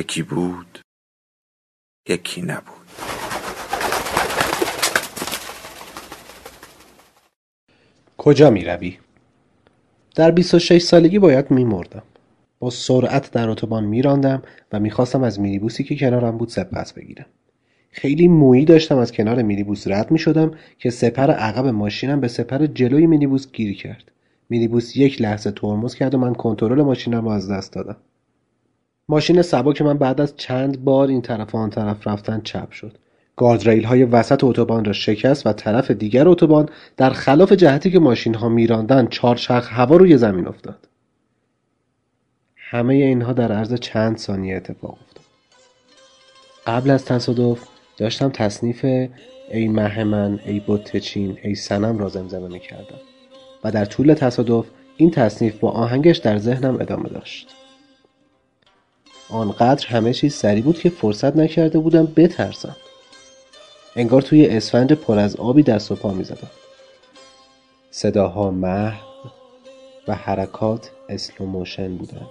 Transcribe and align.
یکی 0.00 0.22
بود 0.22 0.78
یکی 2.08 2.42
نبود 2.42 2.86
کجا 8.18 8.50
می 8.50 8.64
روی؟ 8.64 8.98
در 10.14 10.30
26 10.30 10.82
سالگی 10.82 11.18
باید 11.18 11.50
می 11.50 11.64
مردم. 11.64 12.02
با 12.58 12.70
سرعت 12.70 13.30
در 13.30 13.48
اتوبان 13.48 13.84
می 13.84 14.02
راندم 14.02 14.42
و 14.72 14.80
می‌خواستم 14.80 15.22
از 15.22 15.40
مینیبوسی 15.40 15.84
که 15.84 15.96
کنارم 15.96 16.38
بود 16.38 16.48
سبقت 16.48 16.94
بگیرم. 16.94 17.26
خیلی 17.90 18.28
مویی 18.28 18.64
داشتم 18.64 18.98
از 18.98 19.12
کنار 19.12 19.42
مینیبوس 19.42 19.88
رد 19.88 20.10
می 20.10 20.18
شدم 20.18 20.50
که 20.78 20.90
سپر 20.90 21.30
عقب 21.30 21.66
ماشینم 21.66 22.20
به 22.20 22.28
سپر 22.28 22.66
جلوی 22.66 23.06
مینیبوس 23.06 23.52
گیری 23.52 23.74
کرد. 23.74 24.12
مینیبوس 24.50 24.96
یک 24.96 25.22
لحظه 25.22 25.50
ترمز 25.50 25.94
کرد 25.94 26.14
و 26.14 26.18
من 26.18 26.34
کنترل 26.34 26.82
ماشینم 26.82 27.24
رو 27.24 27.30
از 27.30 27.50
دست 27.50 27.72
دادم. 27.72 27.96
ماشین 29.10 29.42
سبک 29.42 29.82
من 29.82 29.98
بعد 29.98 30.20
از 30.20 30.36
چند 30.36 30.84
بار 30.84 31.08
این 31.08 31.22
طرف 31.22 31.54
و 31.54 31.58
آن 31.58 31.70
طرف 31.70 32.06
رفتن 32.06 32.40
چپ 32.40 32.70
شد. 32.70 32.98
گاردریل 33.36 33.84
های 33.84 34.04
وسط 34.04 34.44
اتوبان 34.44 34.84
را 34.84 34.92
شکست 34.92 35.46
و 35.46 35.52
طرف 35.52 35.90
دیگر 35.90 36.28
اتوبان 36.28 36.68
در 36.96 37.10
خلاف 37.10 37.52
جهتی 37.52 37.90
که 37.90 37.98
ماشین 37.98 38.34
ها 38.34 38.48
میراندن 38.48 39.06
چهارچرخ 39.06 39.68
هوا 39.72 39.96
روی 39.96 40.16
زمین 40.16 40.46
افتاد. 40.46 40.88
همه 42.56 42.94
اینها 42.94 43.32
در 43.32 43.52
عرض 43.52 43.74
چند 43.74 44.16
ثانیه 44.16 44.56
اتفاق 44.56 44.98
افتاد. 45.00 45.24
قبل 46.66 46.90
از 46.90 47.04
تصادف 47.04 47.68
داشتم 47.96 48.28
تصنیف 48.28 48.84
ای 49.50 49.68
مه 49.68 50.04
من 50.04 50.40
ای 50.46 50.62
بتچین 50.68 51.38
ای 51.42 51.54
سنم 51.54 51.98
را 51.98 52.08
زمزمه 52.08 52.48
می 52.48 52.60
کردم 52.60 53.00
و 53.64 53.70
در 53.70 53.84
طول 53.84 54.14
تصادف 54.14 54.66
این 54.96 55.10
تصنیف 55.10 55.58
با 55.58 55.70
آهنگش 55.70 56.16
در 56.16 56.38
ذهنم 56.38 56.74
ادامه 56.80 57.08
داشت. 57.08 57.59
آنقدر 59.30 59.86
همه 59.86 60.12
چیز 60.12 60.34
سریع 60.34 60.60
بود 60.60 60.78
که 60.78 60.90
فرصت 60.90 61.36
نکرده 61.36 61.78
بودم 61.78 62.06
بترسم. 62.16 62.76
انگار 63.96 64.22
توی 64.22 64.46
اسفنج 64.46 64.92
پر 64.92 65.18
از 65.18 65.36
آبی 65.36 65.62
دست 65.62 65.92
و 65.92 65.94
پا 65.94 66.12
می 66.12 66.24
زدم. 66.24 66.50
صداها 67.90 68.50
محو 68.50 69.06
و 70.08 70.14
حرکات 70.14 70.90
slow 71.08 71.46
motion 71.46 71.96
بودند. 71.96 72.30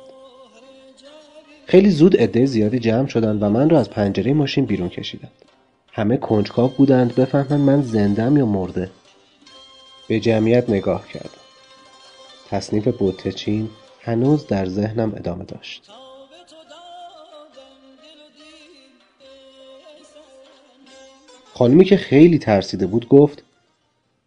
خیلی 1.65 1.89
زود 1.89 2.17
عده 2.17 2.45
زیادی 2.45 2.79
جمع 2.79 3.07
شدند 3.07 3.43
و 3.43 3.49
من 3.49 3.69
را 3.69 3.79
از 3.79 3.89
پنجره 3.89 4.33
ماشین 4.33 4.65
بیرون 4.65 4.89
کشیدند. 4.89 5.31
همه 5.91 6.17
کنجکاو 6.17 6.71
بودند 6.77 7.15
بفهمند 7.15 7.61
من 7.61 7.81
زندم 7.81 8.37
یا 8.37 8.45
مرده. 8.45 8.89
به 10.07 10.19
جمعیت 10.19 10.69
نگاه 10.69 11.07
کردم. 11.07 11.29
تصنیف 12.49 12.87
بوتچین 12.87 13.69
هنوز 14.01 14.47
در 14.47 14.65
ذهنم 14.65 15.13
ادامه 15.15 15.43
داشت. 15.43 15.91
خانمی 21.59 21.85
که 21.85 21.97
خیلی 21.97 22.39
ترسیده 22.39 22.87
بود 22.87 23.07
گفت 23.07 23.43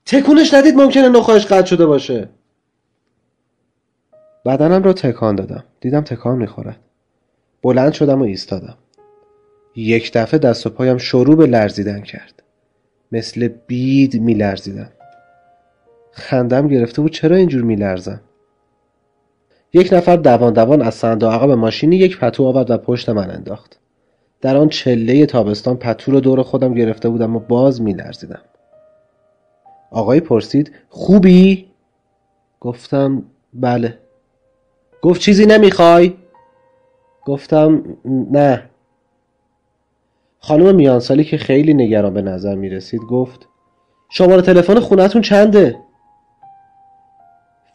تکونش 0.07 0.55
ندید 0.55 0.75
ممکنه 0.75 1.09
نخواهش 1.09 1.47
قطع 1.47 1.67
شده 1.67 1.87
باشه. 1.87 2.29
بدنم 4.47 4.83
را 4.83 4.93
تکان 4.93 5.37
دادم. 5.37 5.65
دیدم 5.81 6.01
تکان 6.01 6.39
می‌خورد. 6.39 6.77
بلند 7.63 7.93
شدم 7.93 8.21
و 8.21 8.25
ایستادم. 8.25 8.75
یک 9.77 10.13
دفعه 10.13 10.39
دست 10.39 10.67
و 10.67 10.71
پایم 10.71 10.99
شروع 10.99 11.37
به 11.37 11.47
لرزیدن 11.47 12.01
کرد. 12.01 12.43
مثل 13.13 13.49
بید 13.67 14.21
میلرزیدم. 14.21 14.91
خندم 16.13 16.69
گرفته 16.69 17.03
بود 17.03 17.13
چرا 17.13 17.37
اینجور 17.37 17.63
میلرزم؟ 17.63 18.21
یک 19.73 19.93
نفر 19.93 20.17
دوان 20.17 20.53
دوان 20.53 20.83
از 20.83 20.95
صندوق 20.95 21.33
عقب 21.33 21.51
ماشینی 21.51 21.97
یک 21.97 22.19
پتو 22.19 22.45
آورد 22.45 22.71
و 22.71 22.79
پشت 22.79 23.09
من 23.09 23.31
انداخت. 23.31 23.82
در 24.43 24.57
آن 24.57 24.69
چله 24.69 25.27
تابستان 25.27 25.77
پتو 25.77 26.13
رو 26.13 26.21
دور 26.21 26.43
خودم 26.43 26.75
گرفته 26.75 27.09
بودم 27.09 27.37
و 27.37 27.39
باز 27.39 27.83
میلرزیدم 27.83 28.43
آقای 29.91 30.21
پرسید 30.21 30.73
خوبی؟ 30.89 31.69
گفتم 32.61 33.23
بله 33.55 33.99
گفت 35.03 35.21
چیزی 35.21 35.47
نمی‌خوای؟ 35.47 36.15
گفتم 37.25 37.85
نه 38.31 38.71
خانم 40.39 40.75
میانسالی 40.75 41.25
که 41.25 41.37
خیلی 41.37 41.75
نگران 41.75 42.15
به 42.15 42.23
نظر 42.23 42.55
می 42.55 42.69
رسید 42.69 43.01
گفت 43.01 43.49
شماره 44.11 44.43
تلفن 44.43 44.81
خونتون 44.81 45.23
چنده؟ 45.23 45.79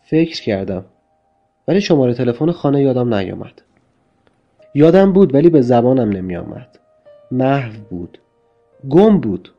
فکر 0.03 0.41
کردم 0.41 0.85
ولی 1.67 1.81
شماره 1.81 2.13
تلفن 2.13 2.51
خانه 2.51 2.81
یادم 2.81 3.13
نیامد 3.13 3.61
یادم 4.77 5.13
بود 5.13 5.33
ولی 5.35 5.49
به 5.49 5.61
زبانم 5.61 6.09
نمی 6.09 6.35
آمد 6.35 6.79
محو 7.31 7.71
بود 7.89 8.17
گم 8.89 9.19
بود 9.19 9.53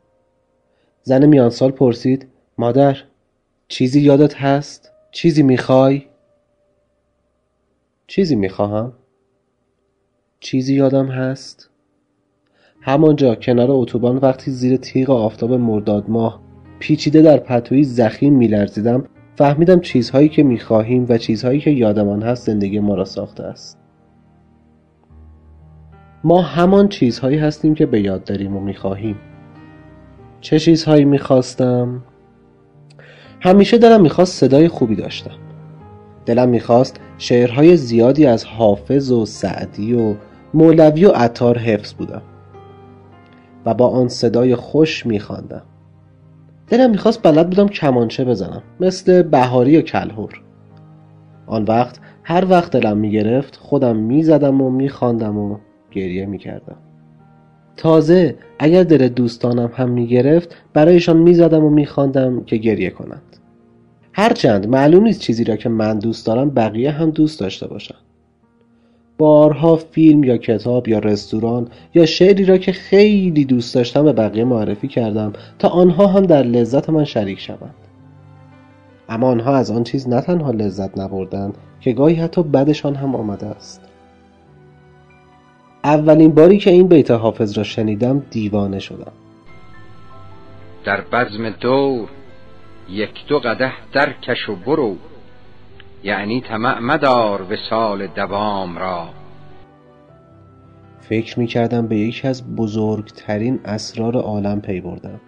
زن 1.03 1.27
میانسال 1.27 1.71
پرسید 1.71 2.27
مادر 2.59 2.97
چیزی 3.69 4.01
یادت 4.01 4.37
هست؟ 4.37 4.93
چیزی 5.11 5.43
می‌خوای؟ 5.43 6.03
چیزی 8.07 8.37
می‌خواهم؟ 8.37 8.93
چیزی 10.41 10.75
یادم 10.75 11.07
هست؟ 11.07 11.71
همانجا 12.81 13.35
کنار 13.35 13.69
اتوبان 13.71 14.17
وقتی 14.17 14.51
زیر 14.51 14.77
تیغ 14.77 15.11
آفتاب 15.11 15.53
مرداد 15.53 16.11
ماه 16.11 16.41
پیچیده 16.79 17.23
در 17.23 17.39
پتوی 17.39 17.85
زخیم 17.85 18.35
میلرزیدم 18.35 19.05
فهمیدم 19.37 19.81
چیزهایی 19.81 20.29
که 20.29 20.43
می‌خواهیم 20.43 21.07
و 21.09 21.19
چیزهایی 21.19 21.61
که 21.61 21.71
یادمان 21.71 22.23
هست 22.23 22.47
زندگی 22.47 22.81
ما 22.81 22.95
را 22.95 23.05
ساخته 23.05 23.43
است 23.43 23.88
ما 26.25 26.43
همان 26.43 26.89
چیزهایی 26.89 27.39
هستیم 27.39 27.75
که 27.75 27.87
به 27.87 28.01
یاد 28.01 28.25
داریم 28.25 28.57
و 28.57 28.61
می‌خواهیم. 28.61 29.17
چه 30.41 30.59
چیزهایی 30.59 31.05
می‌خواستم؟ 31.05 32.03
همیشه 33.41 33.79
دلم 33.79 34.01
می‌خواست 34.01 34.41
صدای 34.41 34.69
خوبی 34.69 34.97
داشتم. 34.97 35.37
دلم 36.27 36.49
می‌خواست 36.49 37.01
شعرهای 37.19 37.77
زیادی 37.77 38.27
از 38.27 38.45
حافظ 38.45 39.11
و 39.11 39.27
سعدی 39.27 39.95
و 39.95 40.15
مولوی 40.55 41.05
و 41.05 41.11
عطار 41.11 41.59
حفظ 41.59 41.95
بودم. 41.95 42.23
و 43.67 43.75
با 43.75 43.89
آن 43.89 44.09
صدای 44.09 44.55
خوش 44.55 45.07
میخواندم. 45.07 45.63
دلم 46.69 46.91
می‌خواست 46.91 47.23
بلد 47.23 47.51
بودم 47.51 47.69
کمانچه 47.69 48.25
بزنم 48.25 48.63
مثل 48.81 49.23
بهاری 49.23 49.77
و 49.77 49.81
کلهور 49.81 50.43
آن 51.47 51.65
وقت 51.65 52.01
هر 52.23 52.47
وقت 52.51 52.73
دلم 52.73 52.97
می‌گرفت 52.97 53.57
خودم 53.57 53.97
می‌زدم 53.97 54.61
و 54.61 54.71
میخواندم 54.71 55.39
و 55.39 55.57
گریه 55.99 56.27
می‌کردم. 56.27 56.77
تازه 57.77 58.37
اگر 58.59 58.83
دل 58.83 59.09
دوستانم 59.09 59.71
هم 59.75 59.91
می‌گرفت 59.91 60.57
برایشان 60.73 61.17
می‌زدم 61.17 61.65
و 61.65 61.71
میخواندم 61.71 62.45
که 62.45 62.57
گریه 62.57 62.91
کنند. 62.91 63.23
هرچند 64.13 64.69
معلوم 64.69 65.05
نیست 65.05 65.21
چیزی 65.21 65.45
را 65.45 65.57
که 65.57 65.69
من 65.69 65.99
دوست 65.99 66.27
دارم 66.27 66.51
بقیه 66.51 66.91
هم 66.91 67.11
دوست 67.11 67.41
داشته 67.41 67.67
باشند. 67.67 67.99
بارها 69.19 69.77
فیلم 69.77 70.25
یا 70.25 70.37
کتاب 70.37 70.89
یا 70.89 70.99
رستوران 70.99 71.69
یا 71.95 72.07
شعری 72.07 72.45
را 72.45 72.59
که 72.59 72.73
خیلی 72.73 73.45
دوست 73.45 73.75
داشتم 73.75 74.05
به 74.05 74.13
بقیه 74.13 74.45
معرفی 74.45 74.89
کردم 74.89 75.33
تا 75.59 75.69
آنها 75.69 76.07
هم 76.07 76.23
در 76.23 76.43
لذت 76.43 76.91
من 76.91 77.05
شریک 77.05 77.41
شوند. 77.41 77.75
اما 79.09 79.29
آنها 79.29 79.57
از 79.57 79.71
آن 79.71 79.85
چیز 79.85 80.09
نه 80.09 80.21
تنها 80.21 80.51
لذت 80.51 80.99
نبردند 80.99 81.59
که 81.81 81.93
گاهی 81.93 82.15
حتی 82.15 82.43
بدشان 82.43 82.95
هم 82.95 83.15
آمده 83.15 83.47
است. 83.47 83.88
اولین 85.85 86.35
باری 86.35 86.59
که 86.59 86.71
این 86.71 86.89
بیت 86.89 87.11
حافظ 87.11 87.59
را 87.59 87.65
شنیدم 87.65 88.23
دیوانه 88.31 88.79
شدم. 88.79 89.13
در 90.85 91.01
بزم 91.01 91.51
دور 91.51 92.09
یک 92.91 93.27
دو 93.29 93.39
قده 93.39 93.73
در 93.93 94.13
کش 94.13 94.49
و 94.49 94.57
برو 94.57 94.97
یعنی 96.05 96.41
طمع 96.41 96.79
مدار 96.79 97.57
سال 97.71 98.07
دوام 98.07 98.79
را. 98.79 99.09
فکر 101.01 101.39
می 101.39 101.47
کردم 101.47 101.87
به 101.87 101.97
یکی 101.97 102.29
از 102.29 102.57
بزرگترین 102.57 103.61
اسرار 103.65 104.17
عالم 104.17 104.61
پی 104.61 104.81
بردم 104.81 105.21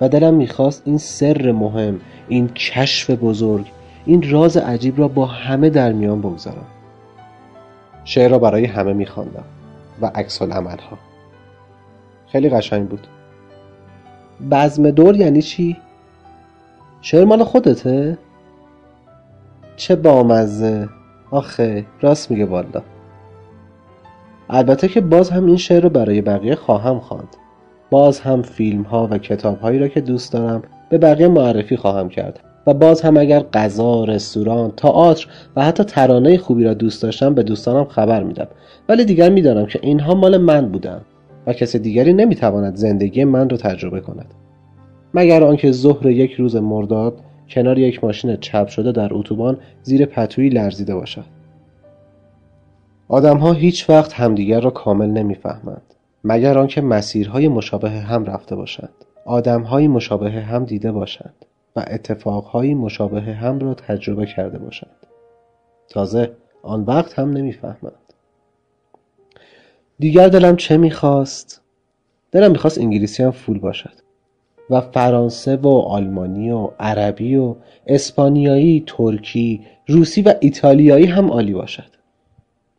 و 0.00 0.08
دلم 0.08 0.34
می‌خواست 0.34 0.82
این 0.84 0.98
سر 0.98 1.52
مهم 1.52 2.00
این 2.28 2.48
کشف 2.48 3.10
بزرگ 3.10 3.66
این 4.06 4.30
راز 4.30 4.56
عجیب 4.56 4.98
را 4.98 5.08
با 5.08 5.26
همه 5.26 5.70
در 5.70 5.92
میان 5.92 6.20
بگذارم. 6.20 6.66
شعر 8.04 8.30
را 8.30 8.38
برای 8.38 8.64
همه 8.64 8.92
میخواندم. 8.92 9.44
و 10.02 10.10
عکس 10.14 10.42
ها 10.42 10.98
خیلی 12.26 12.48
قشنگ 12.48 12.88
بود. 12.88 13.06
بزم 14.50 14.90
دور 14.90 15.16
یعنی 15.16 15.42
چی؟ 15.42 15.76
شعر 17.00 17.24
مال 17.24 17.44
خودته؟ 17.44 18.18
چه 19.76 19.96
بامزه. 19.96 20.88
آخه 21.30 21.86
راست 22.00 22.30
میگه 22.30 22.44
والا 22.44 22.82
البته 24.50 24.88
که 24.88 25.00
باز 25.00 25.30
هم 25.30 25.46
این 25.46 25.56
شعر 25.56 25.82
رو 25.82 25.88
برای 25.88 26.20
بقیه 26.20 26.54
خواهم 26.54 27.00
خواند. 27.00 27.36
باز 27.90 28.20
هم 28.20 28.42
فیلم 28.42 28.82
ها 28.82 29.08
و 29.10 29.18
کتاب 29.18 29.60
هایی 29.60 29.78
را 29.78 29.88
که 29.88 30.00
دوست 30.00 30.32
دارم 30.32 30.62
به 30.90 30.98
بقیه 30.98 31.28
معرفی 31.28 31.76
خواهم 31.76 32.08
کرد. 32.08 32.40
و 32.66 32.74
باز 32.74 33.00
هم 33.00 33.16
اگر 33.16 33.40
غذا، 33.40 34.04
رستوران، 34.04 34.72
تئاتر 34.76 35.26
و 35.56 35.64
حتی 35.64 35.84
ترانه 35.84 36.38
خوبی 36.38 36.64
را 36.64 36.74
دوست 36.74 37.02
داشتم 37.02 37.34
به 37.34 37.42
دوستانم 37.42 37.84
خبر 37.84 38.22
میدم. 38.22 38.48
ولی 38.88 39.04
دیگر 39.04 39.30
می‌دانم 39.30 39.66
که 39.66 39.78
اینها 39.82 40.14
مال 40.14 40.36
من 40.36 40.68
بودند 40.68 41.04
و 41.46 41.52
کسی 41.52 41.78
دیگری 41.78 42.12
نمی‌تواند 42.12 42.76
زندگی 42.76 43.24
من 43.24 43.48
را 43.48 43.56
تجربه 43.56 44.00
کند. 44.00 44.34
مگر 45.14 45.44
آنکه 45.44 45.72
ظهر 45.72 46.06
یک 46.06 46.32
روز 46.32 46.56
مرداد 46.56 47.20
کنار 47.48 47.78
یک 47.78 48.04
ماشین 48.04 48.36
چپ 48.36 48.68
شده 48.68 48.92
در 48.92 49.14
اتوبان 49.14 49.58
زیر 49.82 50.06
پتویی 50.06 50.48
لرزیده 50.48 50.94
باشد. 50.94 51.24
آدمها 53.08 53.52
هیچ 53.52 53.90
وقت 53.90 54.12
همدیگر 54.12 54.60
را 54.60 54.70
کامل 54.70 55.06
نمی‌فهمند 55.06 55.82
مگر 56.24 56.58
آنکه 56.58 56.80
مسیرهای 56.80 57.48
مشابه 57.48 57.90
هم 57.90 58.24
رفته 58.24 58.56
باشند. 58.56 58.92
آدمهایی 59.26 59.88
مشابه 59.88 60.30
هم 60.30 60.64
دیده 60.64 60.92
باشند. 60.92 61.34
و 61.76 61.84
اتفاقهایی 61.86 62.74
مشابه 62.74 63.20
هم 63.20 63.58
را 63.58 63.74
تجربه 63.74 64.26
کرده 64.26 64.58
باشند 64.58 65.06
تازه 65.88 66.30
آن 66.62 66.82
وقت 66.82 67.18
هم 67.18 67.30
نمی‌فهمند 67.30 67.92
دیگر 69.98 70.28
دلم 70.28 70.56
چه 70.56 70.76
می‌خواست؟ 70.76 71.60
دلم 72.32 72.50
می‌خواست 72.50 72.78
انگلیسی 72.78 73.22
هم 73.22 73.30
فول 73.30 73.58
باشد 73.58 74.02
و 74.70 74.80
فرانسه 74.80 75.56
و 75.56 75.68
آلمانی 75.68 76.50
و 76.50 76.70
عربی 76.80 77.36
و 77.36 77.54
اسپانیایی، 77.86 78.84
ترکی، 78.86 79.66
روسی 79.88 80.22
و 80.22 80.34
ایتالیایی 80.40 81.06
هم 81.06 81.30
عالی 81.30 81.52
باشد 81.52 81.92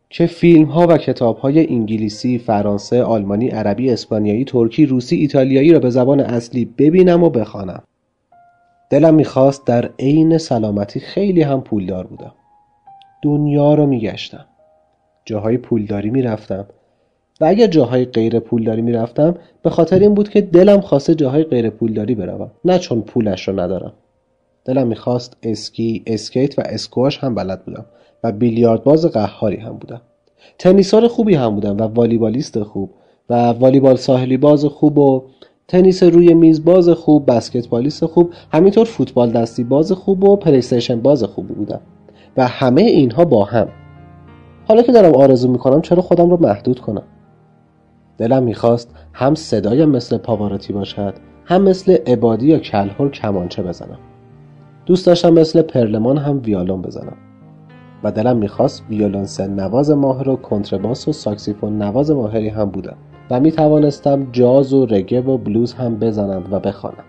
که 0.09 0.25
فیلم 0.25 0.65
ها 0.65 0.87
و 0.87 0.97
کتاب 0.97 1.37
های 1.37 1.67
انگلیسی، 1.67 2.37
فرانسه، 2.37 3.03
آلمانی، 3.03 3.49
عربی، 3.49 3.91
اسپانیایی، 3.91 4.45
ترکی، 4.45 4.85
روسی، 4.85 5.15
ایتالیایی 5.15 5.71
را 5.71 5.79
به 5.79 5.89
زبان 5.89 6.19
اصلی 6.19 6.65
ببینم 6.65 7.23
و 7.23 7.29
بخوانم. 7.29 7.83
دلم 8.93 9.13
می‌خواست 9.13 9.65
در 9.65 9.89
عین 9.99 10.37
سلامتی 10.37 10.99
خیلی 10.99 11.41
هم 11.41 11.61
پولدار 11.61 12.07
بودم. 12.07 12.31
دنیا 13.21 13.73
رو 13.73 13.85
میگشتم. 13.85 14.45
جاهای 15.25 15.57
پولداری 15.57 16.09
می‌رفتم. 16.09 16.65
و 17.41 17.45
اگر 17.45 17.67
جاهای 17.67 18.05
غیر 18.05 18.39
پولداری 18.39 18.81
می‌رفتم 18.81 19.35
به 19.61 19.69
خاطر 19.69 19.99
این 19.99 20.13
بود 20.13 20.29
که 20.29 20.41
دلم 20.41 20.81
خواسته 20.81 21.15
جاهای 21.15 21.43
غیر 21.43 21.69
پولداری 21.69 22.15
بروم. 22.15 22.51
نه 22.65 22.79
چون 22.79 23.01
پولش 23.01 23.47
رو 23.47 23.59
ندارم. 23.59 23.93
دلم 24.65 24.87
می‌خواست 24.87 25.37
اسکی 25.43 26.03
اسکیت 26.07 26.59
و 26.59 26.61
اسکواش 26.65 27.17
هم 27.17 27.35
بلد 27.35 27.65
بودم. 27.65 27.85
و 28.23 28.31
بیلیارد 28.31 28.83
باز 28.83 29.05
قهاری 29.05 29.57
هم 29.57 29.73
بودم. 29.73 30.01
تنیسار 30.59 31.07
خوبی 31.07 31.35
هم 31.35 31.55
بودم 31.55 31.77
و 31.77 31.81
والیبالیست 31.81 32.63
خوب 32.63 32.91
و 33.29 33.33
والیبال 33.33 33.95
ساحلی 33.95 34.37
باز 34.37 34.65
خوب 34.65 34.97
و 34.97 35.23
تنیس 35.67 36.03
روی 36.03 36.33
میز 36.33 36.65
باز 36.65 36.89
خوب 36.89 37.31
بسکتبالیست 37.31 38.05
خوب 38.05 38.33
همینطور 38.53 38.85
فوتبال 38.85 39.31
دستی 39.31 39.63
باز 39.63 39.91
خوب 39.91 40.23
و 40.23 40.35
پلیستیشن 40.35 41.01
باز 41.01 41.23
خوبی 41.23 41.53
بودم. 41.53 41.79
و 42.37 42.47
همه 42.47 42.81
اینها 42.81 43.25
با 43.25 43.43
هم. 43.43 43.67
حالا 44.67 44.81
که 44.81 44.91
دارم 44.91 45.15
آرزو 45.15 45.51
می‌کنم 45.51 45.81
چرا 45.81 46.01
خودم 46.01 46.29
رو 46.29 46.37
محدود 46.41 46.79
کنم؟ 46.79 47.03
دلم 48.17 48.43
می‌خواست 48.43 48.95
هم 49.13 49.35
صدایم 49.35 49.89
مثل 49.89 50.17
پاواروتی 50.17 50.73
باشد 50.73 51.13
هم 51.45 51.61
مثل 51.61 51.97
عبادی 52.07 52.47
یا 52.47 52.59
کلهور 52.59 53.11
کمانچه 53.11 53.63
بزنم. 53.63 53.99
دوست 54.85 55.05
داشتم 55.05 55.33
مثل 55.33 55.61
پرلمان 55.61 56.17
هم 56.17 56.41
ویالون 56.45 56.81
بزنم. 56.81 57.17
و 58.03 58.11
دلم 58.11 58.37
می‌خواست 58.37 58.83
ویولونسن 58.89 59.59
نواز 59.59 59.91
ماهر 59.91 60.29
و 60.29 60.35
کنترباس 60.35 61.07
و 61.07 61.11
ساکسیفون 61.11 61.81
نواز 61.81 62.11
ماهری 62.11 62.49
هم 62.49 62.65
بودم 62.65 62.97
می 63.39 63.51
توانستم 63.51 64.27
جاز 64.31 64.73
و 64.73 64.85
رگه 64.85 65.21
و 65.21 65.37
بلوز 65.37 65.73
هم 65.73 65.95
بزنم 65.95 66.43
و 66.51 66.59
بخوانم. 66.59 67.03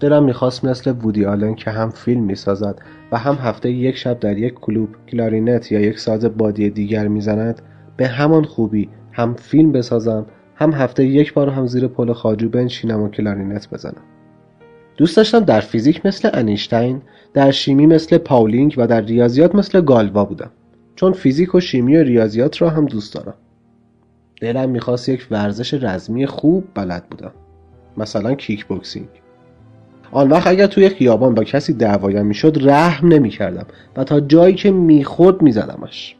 دلم 0.00 0.24
می‌خواست 0.24 0.64
مثل 0.64 0.90
وودی 0.90 1.24
آلن 1.24 1.54
که 1.54 1.70
هم 1.70 1.90
فیلم 1.90 2.22
می‌سازد 2.22 2.78
و 3.12 3.18
هم 3.18 3.34
هفته 3.34 3.70
یک 3.70 3.96
شب 3.96 4.20
در 4.20 4.38
یک 4.38 4.54
کلوب 4.54 4.88
کلارینت 5.08 5.72
یا 5.72 5.80
یک 5.80 5.98
ساز 5.98 6.24
بادی 6.24 6.70
دیگر 6.70 7.08
می‌زند 7.08 7.62
به 7.96 8.06
همان 8.06 8.44
خوبی 8.44 8.88
هم 9.12 9.34
فیلم 9.34 9.72
بسازم 9.72 10.26
هم 10.54 10.72
هفته 10.72 11.04
یک 11.04 11.34
بار 11.34 11.48
هم 11.48 11.66
زیر 11.66 11.86
پل 11.86 12.12
خاجو 12.12 12.48
بنشینم 12.48 13.02
و 13.02 13.08
کلارینت 13.08 13.68
بزنم. 13.72 14.02
دوست 14.96 15.16
داشتم 15.16 15.40
در 15.40 15.60
فیزیک 15.60 16.06
مثل 16.06 16.30
انیشتین 16.32 17.02
در 17.34 17.50
شیمی 17.50 17.86
مثل 17.86 18.18
پاولینگ 18.18 18.74
و 18.76 18.86
در 18.86 19.00
ریاضیات 19.00 19.54
مثل 19.54 19.80
گالوا 19.80 20.24
بودم 20.24 20.50
چون 20.94 21.12
فیزیک 21.12 21.54
و 21.54 21.60
شیمی 21.60 21.96
و 21.96 22.02
ریاضیات 22.02 22.62
را 22.62 22.70
هم 22.70 22.86
دوست 22.86 23.14
دارم. 23.14 23.34
دلم 24.42 24.70
می‌خواست 24.70 25.08
یک 25.08 25.26
ورزش 25.30 25.74
رزمی 25.74 26.26
خوب 26.26 26.64
بلد 26.74 27.06
بودم 27.10 27.30
مثلا 27.96 28.34
کیک 28.34 28.66
بوکسینگ 28.66 29.08
آن 30.12 30.28
وقت 30.28 30.46
اگر 30.46 30.66
توی 30.66 30.88
خیابان 30.88 31.34
با 31.34 31.44
کسی 31.44 31.72
دعوایم 31.72 32.26
می‌شد 32.26 32.58
رحم 32.60 33.08
نمی‌کردم 33.08 33.66
و 33.96 34.04
تا 34.04 34.20
جایی 34.20 34.54
که 34.54 34.70
می‌خورد 34.70 35.42
میزدمش 35.42 36.16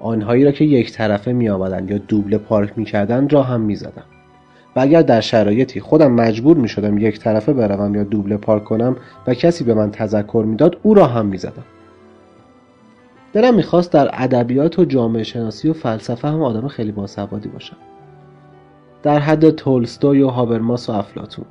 آنهایی 0.00 0.44
را 0.44 0.52
که 0.52 0.64
یک 0.64 0.92
طرفه 0.92 1.32
می 1.32 1.44
یا 1.44 1.98
دوبله 2.08 2.38
پارک 2.38 2.78
می 2.78 2.86
را 3.30 3.42
هم 3.42 3.60
می 3.60 3.76
زدم. 3.76 4.04
و 4.76 4.80
اگر 4.80 5.02
در 5.02 5.20
شرایطی 5.20 5.80
خودم 5.80 6.12
مجبور 6.12 6.56
می 6.56 6.68
شدم 6.68 6.98
یک 6.98 7.18
طرفه 7.18 7.52
بروم 7.52 7.94
یا 7.94 8.04
دوبله 8.04 8.36
پارک 8.36 8.64
کنم 8.64 8.96
و 9.26 9.34
کسی 9.34 9.64
به 9.64 9.74
من 9.74 9.90
تذکر 9.90 10.44
می‌داد 10.46 10.78
او 10.82 10.94
را 10.94 11.06
هم 11.06 11.26
می 11.26 11.38
زدم. 11.38 11.64
دلم 13.32 13.54
می‌خواست 13.54 13.92
در 13.92 14.10
ادبیات 14.12 14.78
و 14.78 14.84
جامعه 14.84 15.22
شناسی 15.22 15.68
و 15.68 15.72
فلسفه 15.72 16.28
هم 16.28 16.42
آدم 16.42 16.68
خیلی 16.68 16.92
باسوادی 16.92 17.48
باشم. 17.48 17.76
در 19.02 19.18
حد 19.18 19.50
تولستوی 19.50 20.22
و 20.22 20.28
هابرماس 20.28 20.88
و 20.88 20.92
افلاتون 20.92 21.44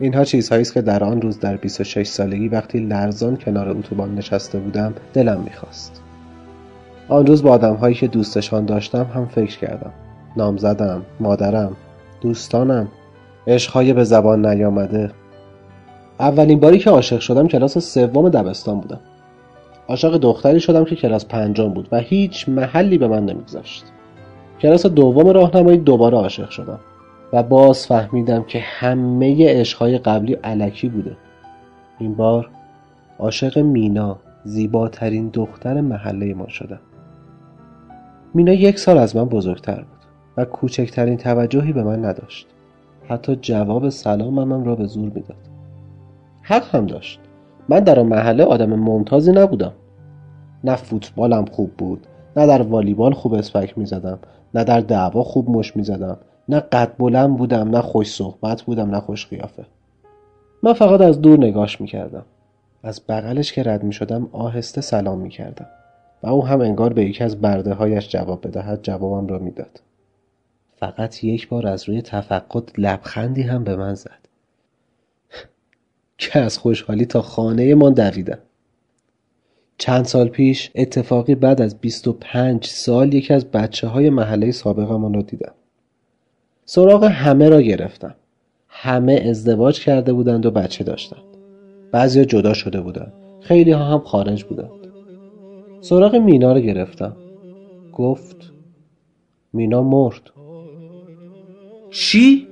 اینها 0.00 0.24
چیزهایی 0.24 0.62
است 0.62 0.74
که 0.74 0.82
در 0.82 1.04
آن 1.04 1.22
روز 1.22 1.40
در 1.40 1.56
26 1.56 2.06
سالگی 2.06 2.48
وقتی 2.48 2.78
لرزان 2.78 3.36
کنار 3.36 3.68
اتوبان 3.68 4.14
نشسته 4.14 4.58
بودم 4.58 4.94
دلم 5.12 5.40
می‌خواست. 5.40 6.02
آن 7.08 7.26
روز 7.26 7.42
با 7.42 7.50
آدم 7.50 7.74
هایی 7.74 7.94
که 7.94 8.06
دوستشان 8.06 8.64
داشتم 8.64 9.06
هم 9.14 9.26
فکر 9.26 9.58
کردم. 9.58 9.92
نام 10.36 10.56
زدم 10.56 11.02
مادرم 11.20 11.76
دوستانم. 12.20 12.88
عشقهای 13.46 13.92
به 13.92 14.04
زبان 14.04 14.46
نیامده. 14.46 15.10
اولین 16.20 16.60
باری 16.60 16.78
که 16.78 16.90
عاشق 16.90 17.20
شدم 17.20 17.48
کلاس 17.48 17.78
سوم 17.78 18.28
دبستان 18.28 18.80
بودم. 18.80 19.00
عاشق 19.88 20.16
دختری 20.16 20.60
شدم 20.60 20.84
که 20.84 20.96
کلاس 20.96 21.26
پنجم 21.26 21.68
بود 21.68 21.88
و 21.92 21.98
هیچ 21.98 22.48
محلی 22.48 22.98
به 22.98 23.08
من 23.08 23.24
نمیگذاشت 23.24 23.84
کلاس 24.60 24.86
دوم 24.86 25.28
راهنمایی 25.28 25.78
دوباره 25.78 26.16
عاشق 26.16 26.50
شدم 26.50 26.80
و 27.32 27.42
باز 27.42 27.86
فهمیدم 27.86 28.42
که 28.42 28.58
همه 28.60 29.60
عشقهای 29.60 29.98
قبلی 29.98 30.34
علکی 30.34 30.88
بوده. 30.88 31.16
این 31.98 32.14
بار 32.14 32.50
عاشق 33.18 33.58
مینا 33.58 34.18
زیباترین 34.44 35.28
دختر 35.28 35.80
محله 35.80 36.34
ما 36.34 36.48
شدم 36.48 36.80
مینا 38.34 38.52
یک 38.52 38.78
سال 38.78 38.98
از 38.98 39.16
من 39.16 39.24
بزرگتر 39.24 39.76
بود 39.76 40.04
و 40.36 40.44
کوچکترین 40.44 41.16
توجهی 41.16 41.72
به 41.72 41.82
من 41.82 42.04
نداشت. 42.04 42.46
حتی 43.08 43.36
جواب 43.36 43.88
سلامم 43.88 44.64
را 44.64 44.74
به 44.74 44.86
زور 44.86 45.08
می‌داد. 45.14 45.36
حق 46.42 46.74
هم 46.74 46.86
داشت. 46.86 47.20
من 47.68 47.80
در 47.80 48.00
آن 48.00 48.06
محله 48.06 48.44
آدم 48.44 48.74
ممتازی 48.74 49.32
نبودم. 49.32 49.72
نه 50.64 50.76
فوتبالم 50.76 51.44
خوب 51.44 51.70
بود 51.78 52.06
نه 52.36 52.46
در 52.46 52.62
والیبال 52.62 53.12
خوب 53.12 53.34
اسپک 53.34 53.78
می‌زدم 53.78 54.18
نه 54.54 54.64
در 54.64 54.80
دعوا 54.80 55.22
خوب 55.22 55.50
مش 55.50 55.76
می‌زدم 55.76 56.16
نه 56.48 56.60
قد 56.60 56.96
بلند 56.98 57.36
بودم 57.36 57.68
نه 57.68 57.80
خوش 57.80 58.14
صحبت 58.14 58.62
بودم 58.62 58.90
نه 58.90 59.00
خوش 59.00 59.26
قیافه. 59.26 59.64
من 60.62 60.72
فقط 60.72 61.00
از 61.00 61.20
دور 61.20 61.38
نگاش 61.38 61.80
می‌کردم. 61.80 62.24
از 62.82 63.00
بغلش 63.08 63.52
که 63.52 63.62
رد 63.62 63.82
می‌شدم 63.82 64.28
آهسته 64.32 64.80
سلام 64.80 65.18
می‌کردم 65.18 65.66
و 66.22 66.26
او 66.26 66.46
هم 66.46 66.60
انگار 66.60 66.92
به 66.92 67.04
یکی 67.04 67.24
از 67.24 67.40
برده 67.40 67.74
هایش 67.74 68.08
جواب 68.08 68.46
بدهد 68.46 68.82
جوابم 68.82 69.26
را 69.26 69.38
می‌داد. 69.38 69.80
فقط 70.76 71.24
یک 71.24 71.48
بار 71.48 71.66
از 71.66 71.88
روی 71.88 72.02
تفقد 72.02 72.70
لبخندی 72.78 73.42
هم 73.42 73.64
به 73.64 73.76
من 73.76 73.94
زد. 73.94 74.23
که 76.18 76.38
از 76.38 76.58
خوشحالی 76.58 77.06
تا 77.06 77.22
خانه 77.22 77.74
ما 77.74 77.90
دویدم 77.90 78.38
چند 79.78 80.04
سال 80.04 80.28
پیش 80.28 80.70
اتفاقی 80.74 81.34
بعد 81.34 81.60
از 81.60 81.80
25 81.80 82.66
سال 82.66 83.14
یکی 83.14 83.34
از 83.34 83.44
بچه 83.44 83.88
های 83.88 84.10
محله 84.10 84.50
سابقمان 84.50 85.14
را 85.14 85.22
دیدم. 85.22 85.52
سراغ 86.64 87.04
همه 87.04 87.48
را 87.48 87.62
گرفتم. 87.62 88.14
همه 88.68 89.12
ازدواج 89.12 89.80
کرده 89.80 90.12
بودند 90.12 90.46
و 90.46 90.50
بچه 90.50 90.84
داشتند. 90.84 91.22
بعضی 91.92 92.24
جدا 92.24 92.54
شده 92.54 92.80
بودند. 92.80 93.12
خیلی 93.40 93.70
ها 93.72 93.84
هم 93.84 93.98
خارج 93.98 94.44
بودند. 94.44 94.70
سراغ 95.80 96.16
مینا 96.16 96.52
رو 96.52 96.60
گرفتم. 96.60 97.16
گفت 97.92 98.36
مینا 99.52 99.82
مرد. 99.82 100.30
چی؟ 101.90 102.48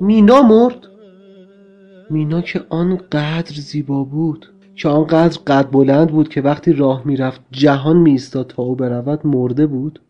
مینا 0.00 0.42
مرد؟ 0.42 0.89
مینا 2.10 2.40
که 2.40 2.64
آنقدر 2.68 3.54
زیبا 3.54 4.04
بود 4.04 4.46
که 4.74 4.88
آنقدر 4.88 5.38
قد 5.46 5.70
بلند 5.70 6.08
بود 6.08 6.28
که 6.28 6.40
وقتی 6.40 6.72
راه 6.72 7.06
می‌رفت 7.06 7.40
جهان 7.50 7.96
میایستاد 7.96 8.46
تا 8.46 8.62
او 8.62 8.74
برود 8.74 9.26
مرده 9.26 9.66
بود. 9.66 10.00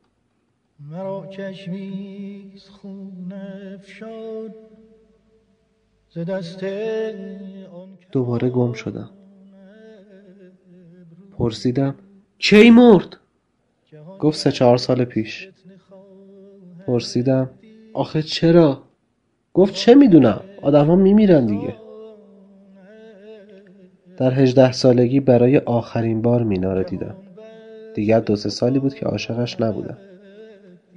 مرا 0.91 1.27
دوباره 8.13 8.51
گم 8.51 8.73
شدم. 8.73 9.11
پرسیدم 11.39 11.95
کی 12.39 12.71
مرد؟ 12.71 13.17
گفت 14.19 14.39
سه 14.39 14.53
چهار 14.53 14.77
سال 14.77 15.05
پیش. 15.05 15.49
پرسیدم 16.87 17.51
آخه 17.95 18.23
چرا؟ 18.23 18.83
گفت 19.55 19.75
چه 19.75 19.95
می‌دونم 19.95 20.41
آدم 20.63 20.87
ها 20.87 20.97
میمیرن 20.97 21.47
دیگه. 21.47 21.90
در 24.21 24.35
هجده 24.35 24.73
سالگی 24.73 25.21
برای 25.21 25.59
آخرین 25.59 26.23
بار 26.23 26.43
میناره 26.43 26.83
دیدم. 26.83 27.15
دیگر 27.95 28.21
دو 28.21 28.37
سه 28.37 28.49
سالی 28.49 28.79
بود 28.79 28.95
که 28.95 29.07
عاشقش 29.07 29.61
نبودم. 29.61 29.99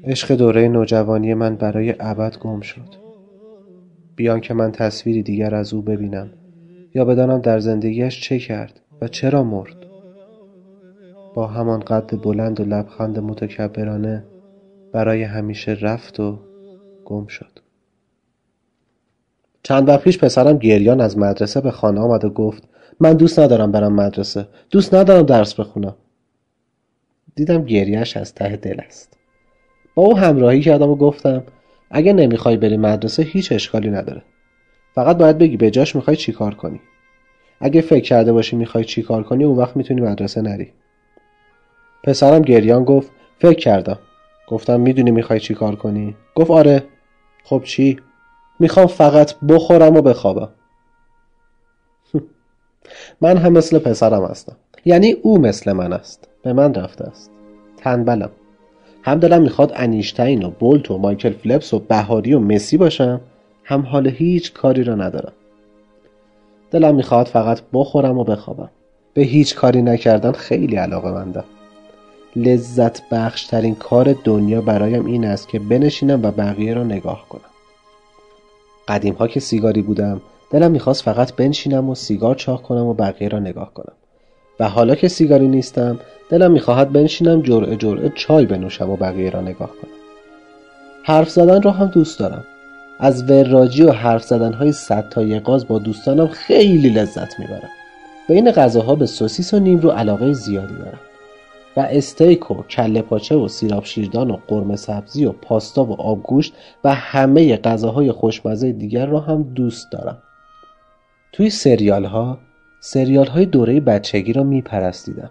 عشق 0.04 0.36
دوره 0.36 0.68
نوجوانی 0.68 1.34
من 1.34 1.56
برای 1.56 1.96
ابد 2.00 2.38
گم 2.38 2.62
شد. 2.62 2.90
بیان 4.16 4.42
که 4.42 4.54
من 4.54 4.72
تصویری 4.72 5.24
دیگر 5.24 5.56
از 5.56 5.74
او 5.74 5.82
ببینم 5.82 6.30
یا 6.96 7.06
بدانم 7.06 7.42
در 7.42 7.60
زندگیش 7.60 8.22
چه 8.22 8.40
کرد 8.40 8.80
و 9.02 9.08
چرا 9.08 9.44
مرد. 9.44 9.76
با 11.34 11.48
همان 11.48 11.80
قد 11.80 12.22
بلند 12.22 12.60
و 12.60 12.64
لبخند 12.66 13.20
متکبرانه 13.20 14.24
برای 14.92 15.24
همیشه 15.24 15.78
رفت 15.82 16.20
و 16.20 16.40
گم 17.06 17.28
شد. 17.28 17.60
چند 19.64 19.90
وقت 19.90 20.02
پیش 20.02 20.18
پسرم 20.18 20.58
گریان 20.58 21.02
از 21.02 21.18
مدرسه 21.18 21.62
به 21.62 21.72
خانه 21.72 22.00
آمد 22.00 22.26
و 22.26 22.30
گفت 22.30 22.64
من 23.04 23.14
دوست 23.14 23.40
ندارم 23.40 23.72
برم 23.72 23.94
مدرسه. 23.94 24.48
دوست 24.70 24.94
ندارم 24.94 25.24
درس 25.26 25.54
بخونم. 25.54 25.96
دیدم 27.36 27.64
گریهش 27.64 28.18
از 28.18 28.34
ته 28.34 28.56
دل 28.56 28.80
است. 28.80 29.18
با 29.96 30.04
او 30.04 30.18
همراهی 30.18 30.62
کردم 30.62 30.90
و 30.90 30.96
گفتم 30.96 31.44
اگه 31.92 32.14
نمی‌خوای 32.14 32.58
بری 32.58 32.78
مدرسه 32.78 33.24
هیچ 33.24 33.52
اشکالی 33.52 33.90
نداره. 33.90 34.24
فقط 34.96 35.18
باید 35.18 35.38
بگی 35.38 35.58
به 35.58 35.72
جاش 35.72 35.96
می‌خوای 35.96 36.18
چیکار 36.18 36.56
کنی. 36.56 36.82
اگه 37.60 37.82
فکر 37.82 38.04
کرده 38.04 38.34
باشی 38.34 38.56
می‌خوای 38.56 38.84
چیکار 38.84 39.24
کنی 39.24 39.44
اون 39.44 39.58
وقت 39.58 39.78
می‌تونی 39.78 40.02
مدرسه 40.02 40.42
نری. 40.42 40.72
پسرم 42.04 42.42
گریان 42.42 42.84
گفت 42.84 43.12
فکر 43.40 43.60
کردم. 43.60 44.00
گفتم 44.48 44.80
می‌دونی 44.80 45.12
می‌خوای 45.12 45.40
چی 45.40 45.54
کار 45.54 45.76
کنی؟ 45.76 46.16
گفت 46.36 46.52
آره. 46.52 46.84
خب 47.44 47.62
چی؟ 47.66 48.00
می‌خوام 48.60 48.88
فقط 48.88 49.34
بخورم 49.50 49.98
و 49.98 50.02
بخوابم. 50.02 50.50
من 53.22 53.38
هم 53.38 53.54
مثل 53.54 53.80
پسرم 53.80 54.26
هستم. 54.26 54.56
یعنی 54.86 55.12
او 55.12 55.40
مثل 55.40 55.72
من 55.72 55.94
است. 55.94 56.28
به 56.44 56.54
من 56.54 56.74
رفته 56.74 57.06
است. 57.06 57.32
تنبلم. 57.78 58.30
هم 59.04 59.20
دلم 59.20 59.42
می‌خواد 59.42 59.72
انیشتین 59.76 60.44
و 60.44 60.50
بولت 60.50 60.92
و 60.92 60.98
مایکل 60.98 61.34
فلپس 61.34 61.74
و 61.74 61.80
بهاری 61.80 62.34
و 62.34 62.40
مسی 62.40 62.78
باشم. 62.78 63.22
هم 63.64 63.82
حال 63.82 64.08
هیچ 64.08 64.54
کاری 64.54 64.84
را 64.84 64.96
ندارم. 64.96 65.34
دلم 66.72 66.96
می‌خواد 66.96 67.28
فقط 67.28 67.62
بخورم 67.74 68.18
و 68.18 68.24
بخوابم. 68.24 68.70
به 69.14 69.22
هیچ 69.22 69.56
کاری 69.56 69.82
نکردن 69.82 70.32
خیلی 70.32 70.76
علاقه 70.76 71.12
مندم 71.12 71.44
لذت 72.36 73.10
بخشترین 73.10 73.76
کار 73.76 74.16
دنیا 74.24 74.62
برایم 74.62 75.06
این 75.06 75.26
است 75.26 75.50
که 75.50 75.60
بنشینم 75.60 76.26
و 76.26 76.32
بقیه 76.32 76.74
را 76.74 76.84
نگاه 76.84 77.26
کنم. 77.30 77.42
قدیم 78.88 79.14
ها 79.14 79.28
که 79.28 79.40
سیگاری 79.40 79.82
بودم 79.82 80.22
دلم 80.54 80.72
می‌خواست 80.72 81.04
فقط 81.04 81.36
بنشینم 81.36 81.90
و 81.90 81.96
سیگار 81.96 82.36
چاق 82.36 82.62
کنم 82.62 82.86
و 82.86 82.94
بقیه 82.94 83.28
را 83.28 83.40
نگاه 83.40 83.74
کنم. 83.74 83.94
و 84.60 84.70
حالا 84.70 84.96
که 84.96 85.08
سیگاری 85.08 85.48
نیستم 85.48 86.00
دلم 86.30 86.52
می‌خواهد 86.52 86.92
بنشینم 86.92 87.42
جرعه 87.42 87.76
جرعه 87.76 88.12
چای 88.16 88.46
بنوشم 88.46 88.90
و 88.90 88.96
بقیه 88.96 89.30
را 89.30 89.42
نگاه 89.42 89.70
کنم. 89.70 89.92
حرف 91.04 91.30
زدن 91.30 91.62
را 91.62 91.72
هم 91.72 91.88
دوست 91.88 92.20
دارم. 92.20 92.44
از 93.00 93.30
وراجی 93.30 93.84
و 93.84 93.92
حرف 93.92 94.24
زدن 94.24 94.54
های 94.54 94.72
صد 94.72 95.10
تا 95.10 95.24
یقاز 95.24 95.68
با 95.68 95.80
دوستانم 95.80 96.28
خیلی 96.28 96.90
لذت 96.90 97.40
می‌برم. 97.40 97.70
بین 98.28 98.52
غذاها 98.52 98.96
به 98.96 99.06
سوسیس 99.06 99.54
و 99.54 99.60
نیمرو 99.60 99.90
علاقه 99.90 100.34
زیادی 100.34 100.76
دارم. 100.76 101.00
و 101.78 101.80
استیک 101.80 102.52
و 102.52 102.64
کله 102.64 103.02
پاچه 103.02 103.36
و 103.36 103.48
سیراب 103.48 103.86
شیردان 103.86 104.32
و 104.32 104.38
قرمه 104.48 104.76
سبزی 104.76 105.26
و 105.26 105.32
پاستا 105.32 105.84
و 105.84 106.02
آبگوشت 106.02 106.54
و 106.84 106.94
همه 106.94 107.58
غذاهای 107.58 108.12
خوشمزه 108.12 108.72
دیگر 108.72 109.06
را 109.06 109.20
هم 109.20 109.44
دوست 109.44 109.92
دارم. 109.92 110.18
توی 111.34 111.50
سریال 111.50 112.06
ها 112.06 112.38
سریال 112.80 113.28
های 113.28 113.46
دوره 113.46 113.80
بچگی 113.80 114.34
را 114.34 114.44
میپرستیدم. 114.44 115.30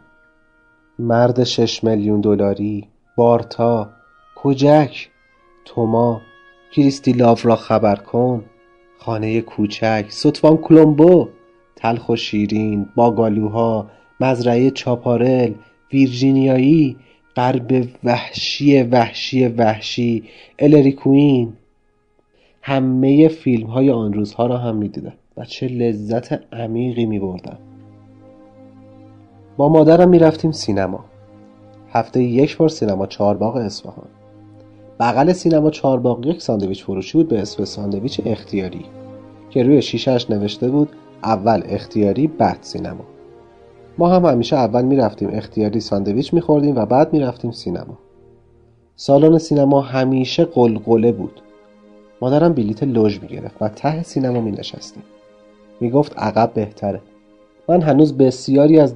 مرد 0.99 1.45
شش 1.45 1.85
میلیون 1.85 2.21
دلاری 2.21 2.89
بارتا 3.17 3.91
کجک 4.35 5.09
توما 5.65 6.21
کریستی 6.73 7.13
لاو 7.13 7.39
را 7.43 7.57
خبر 7.57 7.97
کن 7.97 8.45
خانه 8.99 9.41
کوچک 9.41 10.07
ستوان 10.09 10.57
کلمبو 10.57 11.29
تلخ 11.77 12.09
و 12.09 12.17
شیرین 12.17 12.89
باگالوها 12.95 13.91
مزرعه 14.21 14.71
چاپارل 14.71 15.55
ویرجینیایی 15.93 16.97
غرب 17.37 17.89
وحشی 18.05 18.83
وحشی 18.83 19.49
وحشی 19.49 20.25
الری 20.59 20.93
کوین 20.93 21.53
همه 22.63 23.29
فیلم 23.29 23.67
های 23.67 23.91
آن 23.91 24.13
روزها 24.13 24.47
را 24.47 24.59
هم 24.59 24.77
می 24.77 24.89
دیدم 24.89 25.15
و 25.37 25.45
چه 25.45 25.67
لذت 25.67 26.55
عمیقی 26.55 27.07
می 27.07 27.19
بردم 27.19 27.59
با 29.57 29.69
مادرم 29.69 30.09
می 30.09 30.19
رفتیم 30.19 30.53
سینما. 30.53 31.05
هفته 31.93 32.23
یک 32.23 32.57
بار 32.57 32.69
سینما 32.69 33.07
چهارباغ 33.07 33.57
اصفهان. 33.57 34.09
بغل 35.01 35.33
سینما 35.33 35.71
چهارباغ 35.71 36.27
یک 36.27 36.43
ساندویچ 36.43 36.85
فروشی 36.85 37.19
بود 37.19 37.29
به 37.29 37.41
اسم 37.41 37.65
ساندویچ 37.65 38.21
اختیاری 38.27 38.85
که 39.51 39.63
روی 39.63 39.83
شیشهش 39.83 40.31
نوشته 40.31 40.71
بود 40.71 40.89
اول 41.25 41.63
اختیاری 41.69 42.27
بعد 42.27 42.59
سینما. 42.61 43.05
ما 43.99 44.09
هم 44.09 44.25
همیشه 44.25 44.57
اول 44.57 44.85
می‌رفتیم 44.85 45.31
اختیاری 45.33 45.81
ساندویچ 45.81 46.35
میخوردیم 46.35 46.77
و 46.77 46.87
بعد 46.87 47.13
می‌رفتیم 47.13 47.51
سینما. 47.51 47.99
سالن 48.97 49.39
سینما 49.39 49.81
همیشه 49.81 50.45
قلقله 50.45 51.13
بود. 51.13 51.43
مادرم 52.21 52.53
بلیت 52.53 52.83
لوژ 52.83 53.21
می‌گرفت 53.23 53.57
و 53.61 53.69
ته 53.69 54.03
سینما 54.03 54.41
می 54.41 54.53
نشستیم 55.73 55.89
می 55.89 55.91
گفت 55.91 56.19
عقب 56.19 56.53
بهتره. 56.55 57.01
من 57.69 57.83
هنوز 57.83 58.17
بسیاری 58.17 58.81
از 58.81 58.95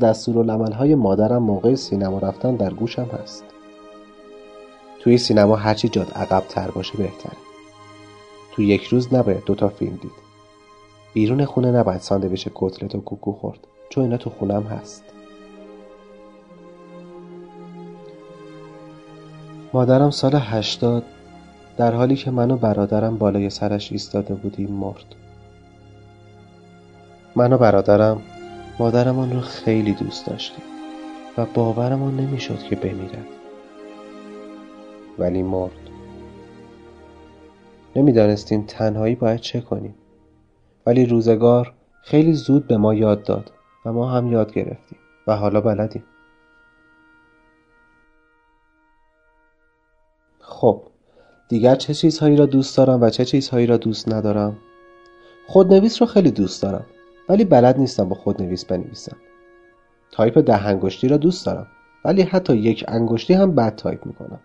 های 0.73 0.95
مادرم 0.95 1.43
موقع 1.43 1.75
سینما 1.75 2.19
رفتن 2.19 2.57
در 2.57 2.73
گوشم 2.73 3.09
هست. 3.23 3.45
توی 5.01 5.19
سینما 5.19 5.57
هرچی 5.57 5.89
جاد 5.89 6.13
عقب 6.15 6.43
تر 6.49 6.71
باشه 6.71 6.99
بهتره. 6.99 7.37
تو 8.53 8.63
یک 8.63 8.85
روز 8.85 9.15
نباید 9.15 9.45
دوتا 9.45 9.69
فیلم 9.69 9.99
دید. 10.03 10.27
بیرون 11.15 11.45
خونه 11.45 11.71
نباید 11.71 12.01
ساندویچ 12.01 12.49
کتلت 12.55 12.95
و 12.95 13.01
کوکو 13.01 13.33
خورد. 13.33 13.59
چون 13.89 14.05
اینا 14.05 14.17
تو 14.17 14.31
خونم 14.31 14.63
هست. 14.63 15.05
مادرم 19.73 20.11
سال 20.11 20.35
هشتاد 20.35 21.03
در 21.77 21.95
حالی 21.95 22.17
که 22.17 22.31
من 22.31 22.51
و 22.51 22.57
برادرم 22.57 23.19
بالای 23.19 23.51
سرش 23.51 23.93
ایستاده 23.93 24.35
بودیم 24.35 24.71
مرد. 24.71 25.26
من 27.37 27.53
و 27.53 27.59
برادرم 27.59 28.23
مادرمان 28.79 29.33
رو 29.33 29.41
خیلی 29.41 29.93
دوست 29.93 30.27
داشتیم 30.27 30.65
و 31.39 31.47
باورمان 31.55 32.17
نمی‌شد 32.17 32.59
که 32.59 32.77
بمیرد 32.77 33.27
ولی 35.19 35.43
مرد. 35.43 35.73
نمی‌دانستیم 37.97 38.65
تنهایی 38.67 39.15
باید 39.15 39.41
چه 39.41 39.61
کنیم. 39.61 39.95
ولی 40.87 41.07
روزگار 41.07 41.73
خیلی 42.03 42.33
زود 42.33 42.67
به 42.67 42.77
ما 42.77 42.95
یاد 42.95 43.23
داد 43.23 43.53
و 43.85 43.93
ما 43.93 44.11
هم 44.11 44.33
یاد 44.33 44.53
گرفتیم 44.53 44.99
و 45.27 45.37
حالا 45.37 45.61
بلدیم. 45.61 46.05
خب 50.41 50.83
دیگر 51.49 51.75
چه 51.75 51.95
چیزهایی 51.95 52.37
را 52.37 52.47
دوست 52.47 52.77
دارم 52.77 53.03
و 53.03 53.11
چه 53.11 53.25
چیزهایی 53.25 53.67
را 53.67 53.77
دوست 53.77 54.13
ندارم؟ 54.13 54.57
خودنویس 55.47 56.03
رو 56.03 56.07
خیلی 56.09 56.31
دوست 56.31 56.63
دارم. 56.63 56.87
ولی 57.29 57.45
بلد 57.45 57.79
نیستم 57.79 58.09
با 58.09 58.15
خودنویس 58.15 58.65
بنویسم. 58.65 59.17
تایپ 60.13 60.39
ده 60.39 60.67
انگشتی 60.67 61.09
را 61.09 61.17
دوست 61.17 61.47
دارم 61.47 61.67
ولی 62.05 62.23
حتی 62.23 62.57
یک 62.57 62.85
انگشتی 62.89 63.35
هم 63.35 63.55
بد 63.55 63.77
تایپ 63.77 64.07
می‌کنم. 64.07 64.41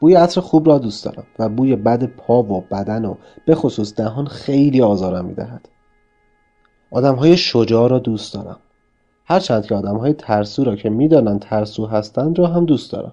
بوی 0.00 0.14
عطر 0.14 0.40
خوب 0.40 0.68
را 0.68 0.78
دوست 0.78 1.04
دارم 1.04 1.24
و 1.38 1.48
بوی 1.48 1.76
بد 1.76 2.04
پا 2.04 2.42
و 2.42 2.60
بدن 2.60 3.04
و 3.04 3.14
به 3.46 3.54
خصوص 3.54 3.94
دهان 3.94 4.26
خیلی 4.26 4.82
آزارم 4.82 5.24
می‌دهد. 5.24 5.68
آدم 6.90 7.14
های 7.14 7.36
شجاع 7.36 7.88
را 7.88 7.98
دوست 7.98 8.34
دارم. 8.34 8.56
هرچند 9.24 9.66
که 9.66 9.74
آدم 9.74 9.96
های 9.96 10.12
ترسو 10.12 10.64
را 10.64 10.76
که 10.76 10.90
می‌دانند 10.90 11.40
ترسو 11.40 11.86
هستند 11.86 12.38
را 12.38 12.46
هم 12.46 12.64
دوست 12.64 12.92
دارم. 12.92 13.12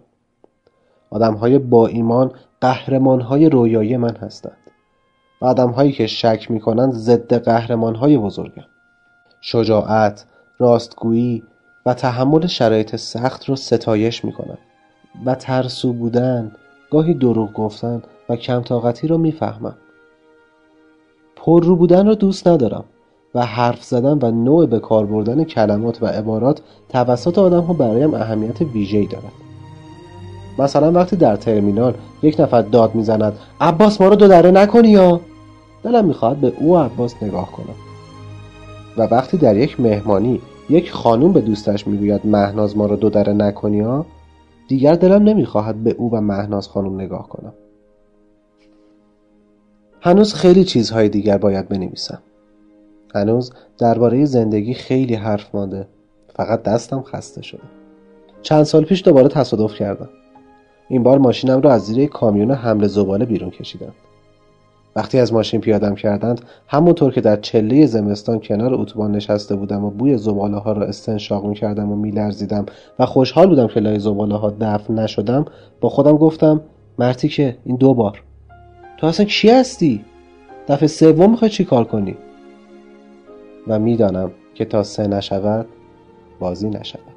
آدم 1.09 1.33
های 1.33 1.59
با 1.59 1.88
ایمان 1.88 2.31
قهرمان 2.62 3.21
های 3.21 3.50
رویایی 3.50 3.97
من 3.97 4.15
هستند. 4.15 4.66
و 5.41 5.46
آدم 5.46 5.70
هایی 5.70 5.91
که 5.91 6.08
شک 6.08 6.51
می 6.51 6.60
کنند 6.60 6.94
ضد 6.94 7.34
قهرمان 7.34 7.96
های 7.96 8.17
بزرگم 8.17 8.65
شجاعت، 9.41 10.25
راستگویی 10.60 11.44
و 11.86 11.94
تحمل 11.94 12.48
شرایط 12.48 12.96
سخت 12.96 13.50
را 13.50 13.56
ستایش 13.56 14.25
می 14.25 14.32
کنند 14.32 14.60
و 15.25 15.36
ترسو 15.36 15.94
بودن 15.94 16.51
گاهی 16.91 17.13
دروغ 17.13 17.53
گفتن 17.53 18.01
و 18.29 18.36
کم 18.36 18.62
طاقتی 18.62 19.08
را 19.08 19.17
می‌فهمم 19.17 19.75
رو 21.46 21.75
بودن 21.75 22.08
را 22.08 22.13
دوست 22.13 22.48
ندارم 22.48 22.84
و 23.36 23.46
حرف 23.46 23.84
زدن 23.84 24.20
و 24.22 24.32
نوع 24.32 24.65
به 24.65 24.79
کار 24.79 25.06
بردن 25.06 25.44
کلمات 25.44 26.03
و 26.03 26.06
عبارات 26.06 26.62
توسط 26.89 27.38
آدم 27.38 27.62
ها 27.62 27.74
برایم 27.74 28.13
اهمیت 28.13 28.62
ویژه‌ای 28.62 29.08
دارد. 29.08 29.46
مثلا 30.59 30.91
وقتی 30.91 31.15
در 31.15 31.35
ترمینال 31.35 31.93
یک 32.23 32.39
نفر 32.39 32.61
داد 32.61 32.95
می‌زند 32.95 33.39
عباس 33.61 34.01
ما 34.01 34.07
رو 34.07 34.15
دو 34.15 34.27
دره 34.27 34.51
نکنی 34.51 34.89
یا؟ 34.89 35.21
دلم 35.83 36.05
می‌خواهد 36.05 36.41
به 36.41 36.53
او 36.59 36.77
عباس 36.77 37.15
نگاه 37.21 37.51
کنم. 37.51 37.75
و 38.97 39.01
وقتی 39.01 39.37
در 39.37 39.57
یک 39.57 39.79
مهمانی 39.79 40.41
یک 40.69 40.91
خانوم 40.91 41.33
به 41.33 41.41
دوستش 41.41 41.87
می‌گوید 41.87 42.21
مهناز 42.23 42.77
ما 42.77 42.85
رو 42.85 42.95
دو 42.95 43.09
دره 43.09 43.33
نکنی 43.33 43.81
ها 43.81 44.05
دیگر 44.67 44.95
دلم 44.95 45.23
نمی‌خواهد 45.23 45.83
به 45.83 45.95
او 45.97 46.11
و 46.11 46.21
مهناز 46.21 46.67
خانم 46.67 47.01
نگاه 47.01 47.29
کنم. 47.29 47.53
هنوز 50.01 50.33
خیلی 50.33 50.63
چیزهای 50.63 51.09
دیگر 51.09 51.37
باید 51.37 51.69
بنویسم. 51.69 52.19
هنوز 53.15 53.53
درباره 53.77 54.25
زندگی 54.25 54.73
خیلی 54.73 55.15
حرف 55.15 55.55
مانده. 55.55 55.87
فقط 56.35 56.63
دستم 56.63 57.01
خسته 57.01 57.41
شده. 57.41 57.63
چند 58.41 58.63
سال 58.63 58.83
پیش 58.83 59.03
دوباره 59.03 59.27
تصادف 59.27 59.73
کردم. 59.73 60.09
این 60.89 61.03
بار 61.03 61.17
ماشینم 61.17 61.62
را 61.62 61.74
از 61.74 61.86
زیر 61.86 62.10
کامیون 62.10 62.51
حمل 62.51 62.88
زباله 62.88 63.25
بیرون 63.25 63.50
کشیدم 63.50 63.94
وقتی 64.96 65.20
از 65.20 65.34
ماشین 65.34 65.62
پیادم 65.62 65.96
کردند 65.96 66.41
همونطور 66.67 67.12
که 67.12 67.22
در 67.22 67.36
چله 67.36 67.86
زمستان 67.86 68.39
کنار 68.39 68.74
اتوبان 68.74 69.12
نشسته 69.12 69.56
بودم 69.56 69.84
و 69.84 69.89
بوی 69.89 70.17
زباله 70.17 70.58
ها 70.58 70.72
را 70.72 70.86
استنشاق 70.86 71.46
می 71.46 71.56
کردم 71.56 71.91
و 71.91 71.96
می 71.96 72.12
لرزیدم 72.12 72.65
و 73.00 73.06
خوشحال 73.06 73.48
بودم 73.48 73.67
که 73.67 73.79
لای 73.79 74.00
زباله 74.00 74.36
ها 74.36 74.53
دفن 74.62 75.00
نشدم 75.00 75.46
با 75.82 75.89
خودم 75.89 76.17
گفتم 76.17 76.62
مرتی 77.00 77.29
که 77.29 77.58
این 77.65 77.75
دو 77.75 77.94
بار 77.94 78.22
تو 78.98 79.08
اصلا 79.08 79.25
کی 79.25 79.50
هستی؟ 79.50 80.06
دفعه 80.67 80.88
سوم 80.88 81.32
می‌خوای 81.32 81.51
چی 81.51 81.65
کار 81.65 81.84
کنی؟ 81.84 82.17
و 83.67 83.79
می‌دانم 83.79 84.32
که 84.56 84.65
تا 84.65 84.84
سه 84.84 85.08
نشود 85.08 85.65
بازی 86.39 86.70
نشود 86.70 87.16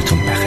retumbar. 0.00 0.39